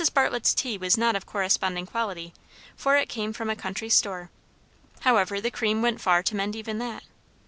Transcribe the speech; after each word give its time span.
Bartlett's 0.15 0.55
tea 0.55 0.79
was 0.79 0.97
not 0.97 1.15
of 1.15 1.27
corresponding 1.27 1.85
quality, 1.85 2.33
for 2.75 2.97
it 2.97 3.07
came 3.07 3.33
from 3.33 3.51
a 3.51 3.55
country 3.55 3.87
store. 3.87 4.31
However, 5.01 5.39
the 5.39 5.51
cream 5.51 5.83
went 5.83 6.01
far 6.01 6.23
to 6.23 6.35
mend 6.35 6.55
even 6.55 6.79
that. 6.79 7.03